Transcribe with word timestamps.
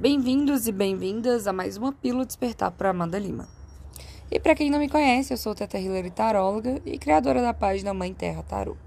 Bem-vindos 0.00 0.66
e 0.66 0.72
bem-vindas 0.72 1.46
a 1.46 1.52
mais 1.52 1.76
uma 1.76 1.92
Pílula 1.92 2.24
Despertar 2.24 2.70
para 2.70 2.88
Amanda 2.88 3.18
Lima. 3.18 3.46
E 4.30 4.40
para 4.40 4.54
quem 4.54 4.70
não 4.70 4.78
me 4.78 4.88
conhece, 4.88 5.30
eu 5.30 5.36
sou 5.36 5.54
Teta 5.54 5.78
Hillary 5.78 6.10
Taróloga 6.10 6.80
e 6.86 6.98
criadora 6.98 7.42
da 7.42 7.52
página 7.52 7.92
Mãe 7.92 8.14
Terra 8.14 8.42
Tarô. 8.42 8.78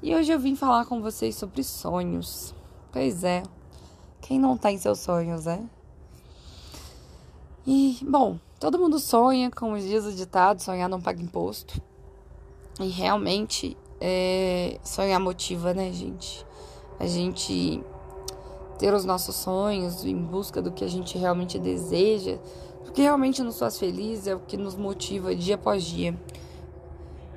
E 0.00 0.14
hoje 0.14 0.30
eu 0.30 0.38
vim 0.38 0.54
falar 0.54 0.84
com 0.84 1.02
vocês 1.02 1.34
sobre 1.34 1.64
sonhos. 1.64 2.54
Pois 2.92 3.24
é, 3.24 3.42
quem 4.20 4.38
não 4.38 4.56
tá 4.56 4.70
em 4.70 4.78
seus 4.78 5.00
sonhos, 5.00 5.46
né? 5.46 5.68
E, 7.66 7.98
bom, 8.08 8.38
todo 8.60 8.78
mundo 8.78 9.00
sonha, 9.00 9.50
como 9.50 9.76
diz 9.76 10.04
o 10.04 10.12
ditado, 10.12 10.62
sonhar 10.62 10.88
não 10.88 11.00
paga 11.00 11.20
imposto. 11.20 11.82
E 12.78 12.86
realmente, 12.86 13.76
é, 14.00 14.78
sonhar 14.84 15.18
motiva, 15.18 15.74
né, 15.74 15.90
gente? 15.90 16.46
A 17.00 17.06
gente 17.08 17.82
ter 18.80 18.94
os 18.94 19.04
nossos 19.04 19.36
sonhos 19.36 20.06
em 20.06 20.16
busca 20.16 20.62
do 20.62 20.72
que 20.72 20.82
a 20.82 20.88
gente 20.88 21.18
realmente 21.18 21.58
deseja, 21.58 22.38
o 22.88 22.90
que 22.90 23.02
realmente 23.02 23.42
nos 23.42 23.58
faz 23.58 23.78
felizes 23.78 24.26
é 24.26 24.34
o 24.34 24.40
que 24.40 24.56
nos 24.56 24.74
motiva 24.74 25.36
dia 25.36 25.56
após 25.56 25.84
dia. 25.84 26.18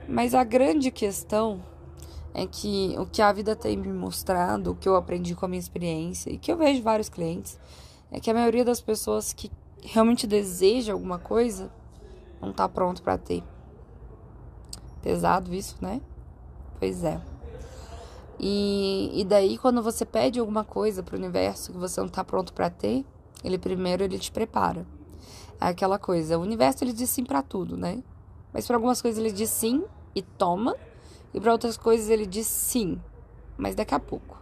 Mas 0.07 0.33
a 0.33 0.45
grande 0.45 0.89
questão 0.89 1.61
é 2.33 2.47
que 2.47 2.95
o 2.97 3.05
que 3.05 3.21
a 3.21 3.33
vida 3.33 3.57
tem 3.57 3.75
me 3.75 3.91
mostrado, 3.91 4.71
o 4.71 4.75
que 4.75 4.87
eu 4.87 4.95
aprendi 4.95 5.35
com 5.35 5.45
a 5.45 5.49
minha 5.49 5.59
experiência 5.59 6.31
e 6.31 6.37
que 6.37 6.49
eu 6.49 6.55
vejo 6.55 6.81
vários 6.81 7.09
clientes, 7.09 7.59
é 8.09 8.21
que 8.21 8.31
a 8.31 8.33
maioria 8.33 8.63
das 8.63 8.79
pessoas 8.79 9.33
que 9.33 9.51
realmente 9.81 10.25
deseja 10.25 10.93
alguma 10.93 11.19
coisa 11.19 11.69
não 12.41 12.51
está 12.51 12.69
pronto 12.69 13.03
para 13.03 13.17
ter. 13.17 13.43
Pesado 15.01 15.53
isso, 15.53 15.75
né? 15.81 15.99
Pois 16.79 17.03
é. 17.03 17.32
E, 18.45 19.21
e 19.21 19.23
daí, 19.23 19.57
quando 19.57 19.81
você 19.81 20.03
pede 20.05 20.37
alguma 20.37 20.65
coisa 20.65 21.01
para 21.01 21.15
o 21.15 21.17
universo 21.17 21.71
que 21.71 21.77
você 21.77 22.01
não 22.01 22.07
está 22.07 22.25
pronto 22.25 22.51
para 22.51 22.69
ter, 22.69 23.05
ele 23.41 23.57
primeiro 23.57 24.03
ele 24.03 24.19
te 24.19 24.29
prepara. 24.29 24.85
É 25.61 25.67
aquela 25.67 25.97
coisa, 25.97 26.37
o 26.37 26.41
universo 26.41 26.83
ele 26.83 26.91
diz 26.91 27.09
sim 27.09 27.23
para 27.23 27.41
tudo, 27.41 27.77
né? 27.77 28.03
Mas 28.51 28.67
para 28.67 28.75
algumas 28.75 29.01
coisas 29.01 29.17
ele 29.17 29.31
diz 29.31 29.49
sim 29.49 29.85
e 30.13 30.21
toma, 30.21 30.75
e 31.33 31.39
para 31.39 31.53
outras 31.53 31.77
coisas 31.77 32.09
ele 32.09 32.25
diz 32.25 32.45
sim, 32.45 32.99
mas 33.57 33.75
daqui 33.75 33.95
a 33.95 33.99
pouco. 33.99 34.37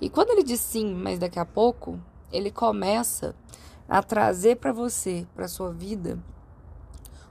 E 0.00 0.10
quando 0.10 0.30
ele 0.30 0.42
diz 0.42 0.58
sim, 0.58 0.92
mas 0.92 1.20
daqui 1.20 1.38
a 1.38 1.46
pouco, 1.46 2.00
ele 2.32 2.50
começa 2.50 3.36
a 3.88 4.02
trazer 4.02 4.56
para 4.56 4.72
você, 4.72 5.28
para 5.32 5.46
sua 5.46 5.72
vida, 5.72 6.18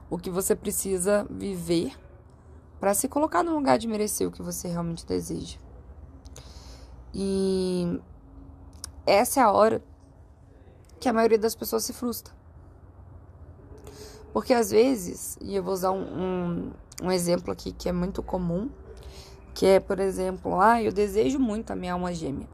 o 0.08 0.16
que 0.16 0.30
você 0.30 0.56
precisa 0.56 1.26
viver 1.28 1.92
para 2.80 2.94
se 2.94 3.08
colocar 3.08 3.42
no 3.42 3.54
lugar 3.54 3.78
de 3.78 3.86
merecer 3.86 4.26
o 4.26 4.32
que 4.32 4.40
você 4.40 4.68
realmente 4.68 5.04
deseja. 5.04 5.58
E 7.14 8.00
essa 9.06 9.40
é 9.40 9.42
a 9.42 9.50
hora 9.50 9.82
que 10.98 11.08
a 11.08 11.12
maioria 11.12 11.38
das 11.38 11.54
pessoas 11.54 11.84
se 11.84 11.92
frustra. 11.92 12.32
Porque 14.32 14.54
às 14.54 14.70
vezes, 14.70 15.36
e 15.40 15.54
eu 15.54 15.62
vou 15.62 15.74
usar 15.74 15.90
um, 15.90 16.00
um, 16.00 16.72
um, 17.02 17.12
exemplo 17.12 17.52
aqui 17.52 17.72
que 17.72 17.88
é 17.88 17.92
muito 17.92 18.22
comum, 18.22 18.70
que 19.52 19.66
é, 19.66 19.80
por 19.80 19.98
exemplo, 19.98 20.58
ah, 20.60 20.82
eu 20.82 20.90
desejo 20.90 21.38
muito 21.38 21.70
a 21.70 21.76
minha 21.76 21.92
alma 21.92 22.14
gêmea. 22.14 22.48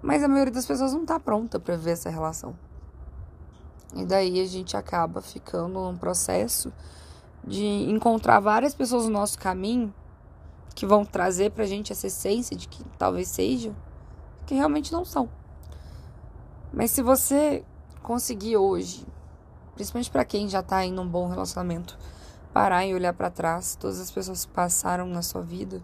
Mas 0.00 0.22
a 0.22 0.28
maioria 0.28 0.52
das 0.52 0.66
pessoas 0.66 0.92
não 0.92 1.02
está 1.02 1.18
pronta 1.18 1.58
para 1.58 1.76
ver 1.76 1.92
essa 1.92 2.10
relação. 2.10 2.54
E 3.96 4.04
daí 4.04 4.40
a 4.40 4.46
gente 4.46 4.76
acaba 4.76 5.20
ficando 5.20 5.80
num 5.80 5.96
processo 5.96 6.72
de 7.42 7.64
encontrar 7.64 8.38
várias 8.40 8.74
pessoas 8.74 9.04
no 9.04 9.10
nosso 9.10 9.38
caminho 9.38 9.92
que 10.74 10.86
vão 10.86 11.04
trazer 11.04 11.50
pra 11.50 11.64
gente 11.64 11.92
essa 11.92 12.06
essência 12.06 12.56
de 12.56 12.68
que 12.68 12.84
talvez 12.98 13.28
sejam, 13.28 13.74
que 14.46 14.54
realmente 14.54 14.92
não 14.92 15.04
são. 15.04 15.28
Mas 16.72 16.90
se 16.90 17.02
você 17.02 17.64
conseguir 18.02 18.56
hoje, 18.56 19.06
principalmente 19.74 20.10
para 20.10 20.24
quem 20.24 20.48
já 20.48 20.62
tá 20.62 20.84
em 20.84 20.98
um 20.98 21.06
bom 21.06 21.28
relacionamento, 21.28 21.98
parar 22.52 22.84
e 22.84 22.94
olhar 22.94 23.14
para 23.14 23.30
trás, 23.30 23.76
todas 23.76 24.00
as 24.00 24.10
pessoas 24.10 24.44
que 24.44 24.52
passaram 24.52 25.06
na 25.06 25.22
sua 25.22 25.42
vida, 25.42 25.82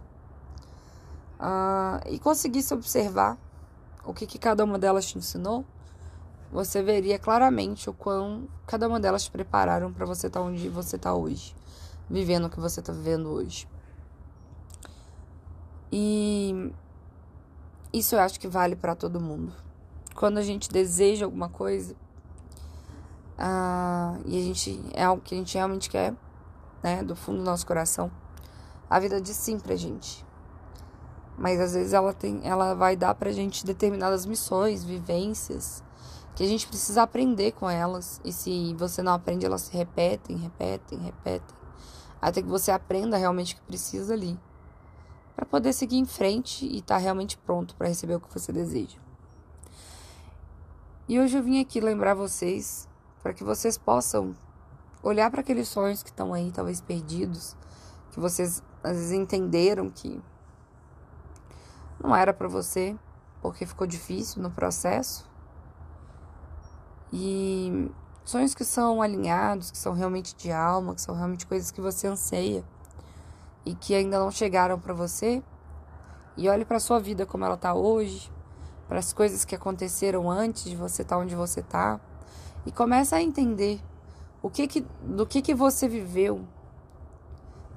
uh, 1.39 2.07
e 2.09 2.19
conseguir 2.19 2.61
se 2.61 2.73
observar 2.73 3.37
o 4.05 4.13
que, 4.13 4.25
que 4.25 4.37
cada 4.37 4.63
uma 4.63 4.77
delas 4.77 5.05
te 5.05 5.17
ensinou, 5.17 5.65
você 6.51 6.83
veria 6.83 7.17
claramente 7.17 7.89
o 7.89 7.93
quão 7.93 8.47
cada 8.67 8.87
uma 8.87 8.99
delas 8.99 9.23
te 9.23 9.31
prepararam 9.31 9.93
para 9.93 10.05
você 10.05 10.27
estar 10.27 10.41
tá 10.41 10.45
onde 10.45 10.67
você 10.67 10.97
está 10.97 11.13
hoje, 11.13 11.55
vivendo 12.09 12.45
o 12.45 12.49
que 12.49 12.59
você 12.59 12.81
está 12.81 12.91
vivendo 12.91 13.29
hoje. 13.29 13.67
E 15.91 16.71
isso 17.91 18.15
eu 18.15 18.19
acho 18.21 18.39
que 18.39 18.47
vale 18.47 18.75
para 18.75 18.95
todo 18.95 19.19
mundo. 19.19 19.53
Quando 20.15 20.37
a 20.37 20.41
gente 20.41 20.69
deseja 20.69 21.25
alguma 21.25 21.49
coisa, 21.49 21.95
ah, 23.37 24.17
e 24.25 24.39
a 24.39 24.41
gente 24.41 24.81
é 24.93 25.03
algo 25.03 25.21
que 25.21 25.35
a 25.35 25.37
gente 25.37 25.53
realmente 25.53 25.89
quer, 25.89 26.13
né, 26.81 27.03
do 27.03 27.15
fundo 27.15 27.39
do 27.39 27.43
nosso 27.43 27.67
coração, 27.67 28.09
a 28.89 28.99
vida 28.99 29.19
diz 29.19 29.35
sim 29.35 29.59
pra 29.59 29.75
gente. 29.75 30.25
Mas 31.37 31.59
às 31.59 31.73
vezes 31.73 31.91
ela 31.91 32.13
tem, 32.13 32.39
ela 32.43 32.73
vai 32.73 32.95
dar 32.95 33.13
pra 33.15 33.31
gente 33.31 33.65
determinadas 33.65 34.25
missões, 34.25 34.85
vivências, 34.85 35.83
que 36.35 36.43
a 36.43 36.47
gente 36.47 36.67
precisa 36.67 37.03
aprender 37.03 37.51
com 37.53 37.69
elas. 37.69 38.21
E 38.23 38.31
se 38.31 38.73
você 38.75 39.01
não 39.01 39.13
aprende, 39.13 39.45
elas 39.45 39.61
se 39.61 39.75
repetem, 39.75 40.37
repetem, 40.37 40.99
repetem, 40.99 41.55
até 42.21 42.41
que 42.41 42.47
você 42.47 42.71
aprenda 42.71 43.17
realmente 43.17 43.53
o 43.53 43.57
que 43.57 43.63
precisa 43.63 44.13
ali 44.13 44.39
para 45.35 45.45
poder 45.45 45.73
seguir 45.73 45.97
em 45.97 46.05
frente 46.05 46.65
e 46.65 46.79
estar 46.79 46.95
tá 46.95 47.01
realmente 47.01 47.37
pronto 47.37 47.75
para 47.75 47.87
receber 47.87 48.15
o 48.15 48.19
que 48.19 48.31
você 48.31 48.51
deseja. 48.51 48.97
E 51.07 51.19
hoje 51.19 51.37
eu 51.37 51.43
vim 51.43 51.59
aqui 51.59 51.79
lembrar 51.79 52.13
vocês 52.13 52.87
para 53.21 53.33
que 53.33 53.43
vocês 53.43 53.77
possam 53.77 54.35
olhar 55.03 55.29
para 55.29 55.41
aqueles 55.41 55.67
sonhos 55.67 56.03
que 56.03 56.09
estão 56.09 56.33
aí, 56.33 56.51
talvez 56.51 56.79
perdidos, 56.79 57.55
que 58.11 58.19
vocês 58.19 58.63
às 58.83 58.93
vezes 58.93 59.11
entenderam 59.11 59.89
que 59.89 60.21
não 62.01 62.15
era 62.15 62.33
para 62.33 62.47
você, 62.47 62.97
porque 63.41 63.65
ficou 63.65 63.85
difícil 63.85 64.41
no 64.41 64.49
processo. 64.49 65.29
E 67.13 67.91
sonhos 68.23 68.53
que 68.53 68.63
são 68.63 69.01
alinhados, 69.01 69.69
que 69.69 69.77
são 69.77 69.93
realmente 69.93 70.35
de 70.35 70.51
alma, 70.51 70.95
que 70.95 71.01
são 71.01 71.13
realmente 71.13 71.45
coisas 71.45 71.71
que 71.71 71.81
você 71.81 72.07
anseia 72.07 72.63
e 73.65 73.75
que 73.75 73.93
ainda 73.93 74.19
não 74.19 74.31
chegaram 74.31 74.79
para 74.79 74.93
você. 74.93 75.43
E 76.37 76.49
olhe 76.49 76.65
para 76.65 76.79
sua 76.79 76.99
vida 76.99 77.25
como 77.25 77.45
ela 77.45 77.57
tá 77.57 77.73
hoje, 77.73 78.31
para 78.87 78.99
as 78.99 79.13
coisas 79.13 79.45
que 79.45 79.55
aconteceram 79.55 80.29
antes 80.29 80.63
de 80.63 80.75
você 80.75 81.01
estar 81.01 81.15
tá 81.15 81.21
onde 81.21 81.35
você 81.35 81.61
tá, 81.61 81.99
e 82.65 82.71
comece 82.71 83.13
a 83.15 83.21
entender 83.21 83.81
o 84.41 84.49
que 84.49 84.67
que 84.67 84.85
do 85.01 85.25
que 85.25 85.41
que 85.41 85.53
você 85.53 85.87
viveu 85.87 86.45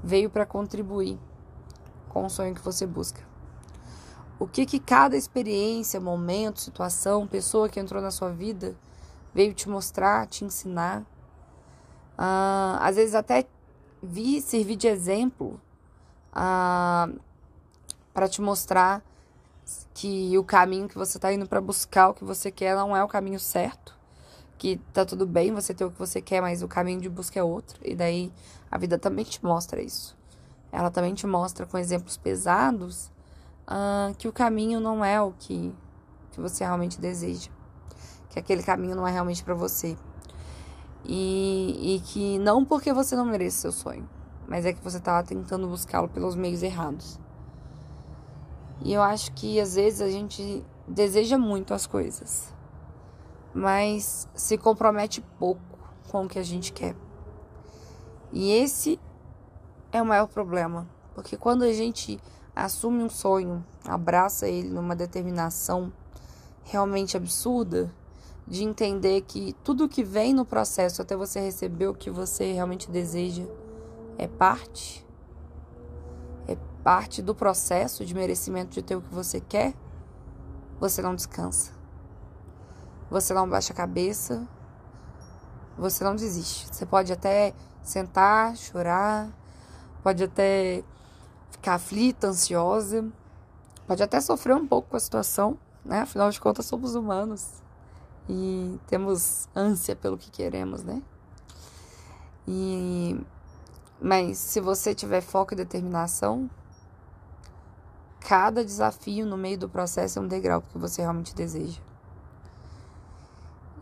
veio 0.03 0.29
para 0.31 0.47
contribuir 0.47 1.19
com 2.09 2.27
o 2.27 2.31
sonho 2.31 2.55
que 2.55 2.61
você 2.61 2.87
busca. 2.87 3.23
O 4.39 4.47
que 4.47 4.67
que 4.67 4.79
cada 4.79 5.17
experiência, 5.17 6.01
momento, 6.01 6.61
situação, 6.61 7.27
pessoa 7.27 7.69
que 7.69 7.81
entrou 7.81 8.03
na 8.03 8.11
sua 8.11 8.31
vida 8.31 8.77
veio 9.33 9.55
te 9.55 9.69
mostrar, 9.69 10.27
te 10.27 10.45
ensinar. 10.45 11.05
Ah, 12.17 12.79
às 12.81 12.97
vezes 12.97 13.15
até 13.15 13.47
vi 14.03 14.41
servir 14.41 14.77
de 14.77 14.87
exemplo 14.87 15.61
para 16.35 18.29
te 18.29 18.43
mostrar 18.43 19.03
que 19.95 20.37
o 20.37 20.45
caminho 20.45 20.89
que 20.89 20.99
você 20.99 21.17
está 21.17 21.33
indo 21.33 21.47
para 21.47 21.61
buscar 21.61 22.09
o 22.09 22.15
que 22.15 22.25
você 22.25 22.51
quer 22.51 22.75
não 22.75 22.97
é 22.97 23.03
o 23.03 23.09
caminho 23.09 23.39
certo, 23.39 23.97
que 24.59 24.77
tá 24.93 25.05
tudo 25.05 25.27
bem 25.27 25.53
você 25.53 25.73
ter 25.73 25.85
o 25.85 25.91
que 25.91 25.99
você 25.99 26.21
quer, 26.21 26.41
mas 26.41 26.63
o 26.63 26.69
caminho 26.69 27.01
de 27.01 27.09
busca 27.09 27.39
é 27.39 27.43
outro. 27.43 27.79
E 27.83 27.95
daí 27.95 28.33
a 28.71 28.77
vida 28.77 28.99
também 28.99 29.25
te 29.25 29.43
mostra 29.45 29.81
isso. 29.81 30.17
Ela 30.73 30.91
também 30.91 31.15
te 31.15 31.27
mostra 31.27 31.65
com 31.65 31.79
exemplos 31.79 32.17
pesados 32.17 33.13
uh, 33.69 34.15
que 34.17 34.27
o 34.27 34.33
caminho 34.33 34.81
não 34.81 35.05
é 35.05 35.21
o 35.21 35.33
que, 35.33 35.73
que 36.33 36.41
você 36.41 36.65
realmente 36.65 37.01
deseja, 37.01 37.51
que 38.31 38.39
aquele 38.39 38.63
caminho 38.63 38.97
não 38.97 39.07
é 39.07 39.13
realmente 39.13 39.45
para 39.45 39.55
você. 39.55 39.97
E, 41.05 41.97
e 41.97 42.01
que 42.01 42.39
não 42.39 42.65
porque 42.65 42.93
você 42.93 43.15
não 43.15 43.27
merece 43.27 43.59
seu 43.59 43.73
sonho, 43.73 44.09
mas 44.47 44.67
é 44.67 44.73
que 44.73 44.83
você 44.83 44.99
estava 44.99 45.27
tentando 45.27 45.69
buscá-lo 45.69 46.09
pelos 46.09 46.35
meios 46.35 46.63
errados. 46.63 47.19
E 48.83 48.93
eu 48.93 49.03
acho 49.03 49.33
que 49.33 49.61
às 49.61 49.75
vezes 49.75 50.01
a 50.01 50.09
gente 50.09 50.65
deseja 50.87 51.39
muito 51.39 51.73
as 51.73 51.87
coisas, 51.87 52.53
mas 53.55 54.29
se 54.35 54.59
compromete 54.59 55.21
pouco 55.39 55.63
com 56.11 56.25
o 56.25 56.29
que 56.29 56.39
a 56.39 56.43
gente 56.43 56.73
quer. 56.73 56.95
E 58.33 58.51
esse 58.51 59.01
é 59.93 60.03
o 60.03 60.07
maior 60.07 60.27
problema, 60.27 60.89
porque 61.15 61.37
quando 61.37 61.63
a 61.63 61.73
gente 61.73 62.21
assume 62.55 63.03
um 63.03 63.09
sonho, 63.09 63.65
abraça 63.87 64.49
ele 64.49 64.69
numa 64.69 64.95
determinação 64.95 65.93
realmente 66.65 67.17
absurda, 67.17 67.93
de 68.47 68.63
entender 68.63 69.23
que 69.23 69.55
tudo 69.65 69.89
que 69.89 70.03
vem 70.03 70.35
no 70.35 70.45
processo 70.45 71.01
até 71.01 71.17
você 71.17 71.41
receber 71.41 71.87
o 71.87 71.95
que 71.95 72.11
você 72.11 72.53
realmente 72.53 72.91
deseja 72.91 73.45
é 74.19 74.27
parte, 74.27 75.07
é 76.47 76.57
parte 76.83 77.23
do 77.23 77.35
processo 77.35 78.05
de 78.05 78.15
merecimento 78.15 78.71
de 78.71 78.83
ter 78.83 78.97
o 78.97 79.03
que 79.03 79.15
você 79.15 79.41
quer, 79.41 79.75
você 80.81 81.01
não 81.01 81.15
descansa. 81.15 81.73
Você 83.11 83.33
não 83.33 83.49
baixa 83.49 83.73
a 83.73 83.77
cabeça. 83.77 84.47
Você 85.79 86.05
não 86.05 86.15
desiste. 86.17 86.67
Você 86.73 86.85
pode 86.85 87.13
até 87.13 87.55
sentar, 87.83 88.57
chorar, 88.57 89.31
pode 90.03 90.25
até 90.25 90.83
ficar 91.51 91.75
aflita, 91.75 92.29
ansiosa, 92.29 93.07
pode 93.87 94.03
até 94.03 94.21
sofrer 94.21 94.57
um 94.57 94.67
pouco 94.67 94.91
com 94.91 94.97
a 94.97 95.01
situação, 95.01 95.59
né? 95.85 96.01
Afinal 96.01 96.31
de 96.31 96.41
contas, 96.41 96.67
somos 96.67 96.95
humanos 96.95 97.63
e 98.29 98.79
temos 98.87 99.49
ânsia 99.55 99.95
pelo 99.95 100.17
que 100.17 100.31
queremos, 100.31 100.83
né? 100.83 101.03
E 102.47 103.21
mas 104.01 104.39
se 104.39 104.61
você 104.61 104.95
tiver 104.95 105.21
foco 105.21 105.55
e 105.55 105.57
determinação, 105.57 106.51
cada 108.21 108.65
desafio 108.65 109.27
no 109.27 109.37
meio 109.37 109.59
do 109.59 109.69
processo 109.69 110.19
é 110.19 110.23
um 110.23 110.29
degrau 110.29 110.63
que 110.63 110.79
você 110.79 111.03
realmente 111.03 111.35
deseja. 111.35 111.81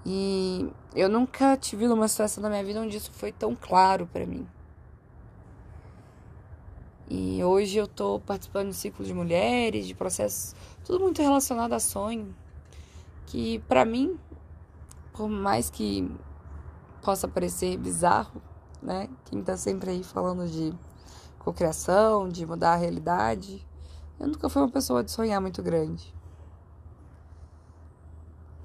E 0.05 0.69
eu 0.94 1.09
nunca 1.09 1.56
tive 1.56 1.87
numa 1.87 2.09
situação 2.09 2.43
da 2.43 2.50
minha 2.50 2.64
vida 2.64 2.81
onde 2.81 2.97
isso 2.97 3.12
foi 3.12 3.31
tão 3.31 3.55
claro 3.55 4.06
para 4.06 4.26
mim. 4.26 4.47
E 7.08 7.43
hoje 7.44 7.79
eu 7.79 7.87
tô 7.87 8.20
participando 8.20 8.69
do 8.69 8.75
ciclo 8.75 9.05
de 9.05 9.12
mulheres, 9.12 9.87
de 9.87 9.94
processos, 9.94 10.56
tudo 10.85 11.00
muito 11.00 11.20
relacionado 11.20 11.73
a 11.73 11.79
sonho, 11.79 12.35
que 13.26 13.58
para 13.61 13.85
mim, 13.85 14.19
por 15.12 15.29
mais 15.29 15.69
que 15.69 16.11
possa 17.03 17.29
parecer 17.29 17.76
bizarro, 17.76 18.43
né? 18.82 19.08
Quem 19.26 19.43
tá 19.43 19.56
sempre 19.56 19.90
aí 19.90 20.02
falando 20.02 20.46
de 20.49 20.75
cocriação, 21.38 22.29
de 22.29 22.44
mudar 22.44 22.73
a 22.73 22.76
realidade, 22.76 23.67
eu 24.19 24.29
nunca 24.29 24.49
fui 24.49 24.62
uma 24.62 24.70
pessoa 24.70 25.02
de 25.02 25.11
sonhar 25.11 25.40
muito 25.40 25.62
grande. 25.62 26.14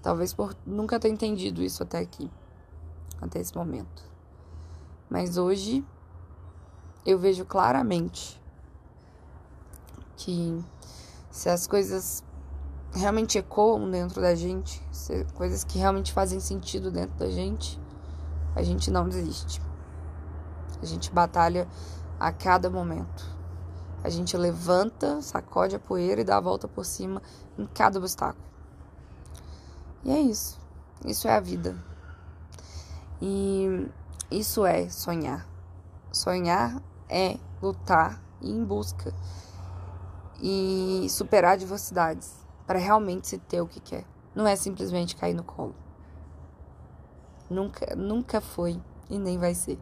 Talvez 0.01 0.33
por 0.33 0.55
nunca 0.65 0.99
ter 0.99 1.09
entendido 1.09 1.61
isso 1.61 1.83
até 1.83 1.99
aqui, 1.99 2.29
até 3.21 3.39
esse 3.39 3.55
momento. 3.55 4.03
Mas 5.09 5.37
hoje 5.37 5.85
eu 7.05 7.17
vejo 7.17 7.45
claramente 7.45 8.41
que 10.15 10.63
se 11.31 11.49
as 11.49 11.67
coisas 11.67 12.23
realmente 12.93 13.37
ecoam 13.37 13.89
dentro 13.89 14.21
da 14.21 14.33
gente, 14.33 14.81
coisas 15.35 15.63
que 15.63 15.77
realmente 15.77 16.11
fazem 16.11 16.39
sentido 16.39 16.91
dentro 16.91 17.17
da 17.17 17.29
gente, 17.29 17.79
a 18.55 18.63
gente 18.63 18.89
não 18.89 19.07
desiste. 19.07 19.61
A 20.81 20.85
gente 20.85 21.12
batalha 21.12 21.68
a 22.19 22.31
cada 22.31 22.69
momento. 22.69 23.38
A 24.03 24.09
gente 24.09 24.38
levanta, 24.38 25.21
sacode 25.21 25.75
a 25.75 25.79
poeira 25.79 26.21
e 26.21 26.24
dá 26.24 26.38
a 26.38 26.41
volta 26.41 26.68
por 26.68 26.85
cima 26.85 27.21
em 27.57 27.65
cada 27.65 28.00
obstáculo. 28.00 28.45
E 30.03 30.12
é 30.12 30.19
isso. 30.19 30.59
Isso 31.06 31.27
é 31.27 31.35
a 31.35 31.39
vida. 31.39 31.75
E 33.21 33.89
isso 34.29 34.65
é 34.65 34.88
sonhar. 34.89 35.47
Sonhar 36.12 36.81
é 37.09 37.38
lutar 37.62 38.21
e 38.41 38.51
em 38.51 38.63
busca 38.63 39.13
e 40.41 41.07
superar 41.09 41.53
adversidades 41.53 42.35
para 42.65 42.79
realmente 42.79 43.27
se 43.27 43.38
ter 43.38 43.62
o 43.62 43.68
que 43.68 43.79
quer. 43.79 44.06
Não 44.35 44.47
é 44.47 44.56
simplesmente 44.56 45.15
cair 45.15 45.33
no 45.33 45.44
colo. 45.44 45.75
Nunca, 47.50 47.95
nunca 47.95 48.39
foi 48.39 48.79
e 49.09 49.18
nem 49.18 49.38
vai 49.39 49.56
ser. 49.56 49.79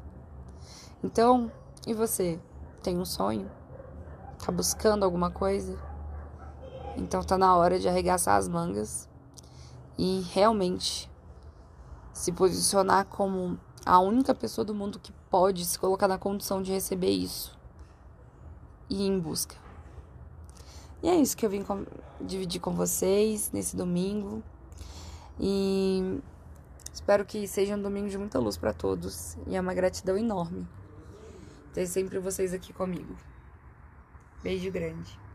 Então, 1.05 1.51
e 1.85 1.93
você? 1.93 2.39
Tem 2.81 2.97
um 2.97 3.05
sonho? 3.05 3.47
Tá 4.43 4.51
buscando 4.51 5.05
alguma 5.05 5.29
coisa? 5.29 5.77
Então 6.97 7.21
tá 7.21 7.37
na 7.37 7.55
hora 7.55 7.79
de 7.79 7.87
arregaçar 7.87 8.37
as 8.37 8.47
mangas 8.47 9.07
e 9.99 10.21
realmente 10.33 11.07
se 12.11 12.31
posicionar 12.31 13.05
como 13.05 13.55
a 13.85 13.99
única 13.99 14.33
pessoa 14.33 14.65
do 14.65 14.73
mundo 14.73 14.97
que 14.97 15.13
pode 15.29 15.63
se 15.63 15.77
colocar 15.77 16.07
na 16.07 16.17
condição 16.17 16.59
de 16.59 16.71
receber 16.71 17.11
isso 17.11 17.55
e 18.89 19.03
ir 19.03 19.07
em 19.07 19.19
busca. 19.19 19.55
E 21.03 21.07
é 21.07 21.15
isso 21.15 21.37
que 21.37 21.45
eu 21.45 21.51
vim 21.51 21.61
com, 21.61 21.85
dividir 22.19 22.59
com 22.59 22.73
vocês 22.73 23.51
nesse 23.51 23.75
domingo. 23.75 24.41
E 25.39 26.19
espero 26.91 27.23
que 27.23 27.47
seja 27.47 27.75
um 27.75 27.81
domingo 27.81 28.09
de 28.09 28.17
muita 28.17 28.39
luz 28.39 28.57
para 28.57 28.73
todos. 28.73 29.37
E 29.45 29.55
é 29.55 29.61
uma 29.61 29.75
gratidão 29.75 30.17
enorme 30.17 30.67
ter 31.75 31.85
sempre 31.87 32.19
vocês 32.19 32.53
aqui 32.53 32.71
comigo. 32.71 33.17
Beijo 34.41 34.71
grande. 34.71 35.19